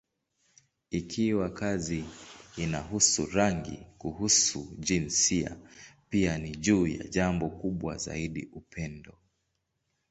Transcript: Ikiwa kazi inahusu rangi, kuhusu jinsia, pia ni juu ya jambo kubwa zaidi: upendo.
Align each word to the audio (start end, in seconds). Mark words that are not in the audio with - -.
Ikiwa 0.89 1.49
kazi 1.49 2.05
inahusu 2.57 3.25
rangi, 3.25 3.85
kuhusu 3.97 4.67
jinsia, 4.79 5.57
pia 6.09 6.37
ni 6.37 6.51
juu 6.55 6.87
ya 6.87 7.07
jambo 7.07 7.49
kubwa 7.49 7.97
zaidi: 7.97 8.49
upendo. 8.53 9.17